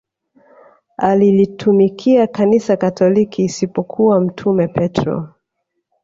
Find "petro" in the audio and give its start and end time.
4.67-5.33